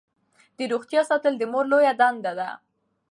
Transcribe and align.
د 0.57 0.59
روغتیا 0.71 1.01
ساتل 1.09 1.33
د 1.37 1.43
مور 1.51 1.65
لویه 1.71 1.93
دنده 1.99 2.31
ده. 2.39 2.49